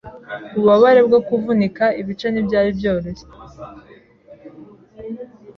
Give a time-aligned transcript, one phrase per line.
[0.57, 3.25] Ububabare bwo kuvunika ibice ntibyari byoroshye.